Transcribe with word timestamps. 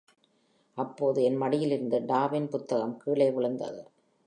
அப்போது 0.77 1.23
என் 1.23 1.37
மடியிலிருந்து 1.37 1.99
டார்வின் 2.05 2.49
புத்தகம் 2.49 2.97
கீழே 2.97 3.31
விழுந்தது. 3.31 3.81